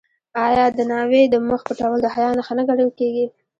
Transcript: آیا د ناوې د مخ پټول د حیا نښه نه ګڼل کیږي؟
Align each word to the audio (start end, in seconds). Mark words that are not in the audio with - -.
آیا 0.45 0.65
د 0.77 0.79
ناوې 0.91 1.23
د 1.29 1.35
مخ 1.47 1.61
پټول 1.67 1.97
د 2.01 2.07
حیا 2.15 2.29
نښه 2.37 2.53
نه 2.57 2.63
ګڼل 2.69 2.89
کیږي؟ 2.99 3.25